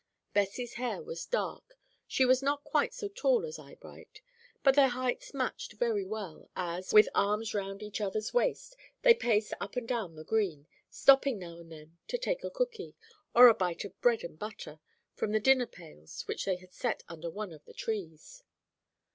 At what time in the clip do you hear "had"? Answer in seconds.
16.55-16.73